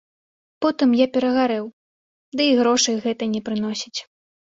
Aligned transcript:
Потым 0.65 0.95
я 1.01 1.07
перагарэў, 1.19 1.69
ды 2.37 2.51
і 2.55 2.59
грошай 2.63 3.01
гэта 3.07 3.33
не 3.39 3.47
прыносіць. 3.47 3.99